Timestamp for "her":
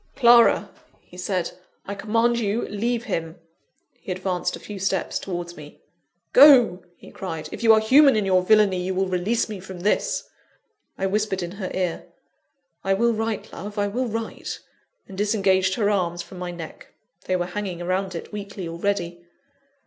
11.51-11.69, 15.75-15.91